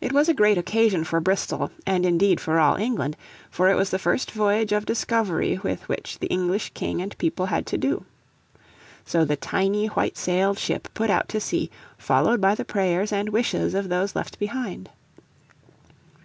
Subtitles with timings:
[0.00, 3.16] It was a great occasion for Bristol, and indeed for all England,
[3.50, 7.46] for it was the first voyage of discovery with which the English king and people
[7.46, 8.04] had to do.
[9.04, 11.68] So the tiny whitesailed ship put out to sea,
[11.98, 14.88] followed by the prayers and wishes of those left behind.